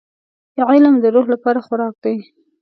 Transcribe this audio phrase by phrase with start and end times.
[0.69, 2.17] •علم د روح لپاره خوراک دی.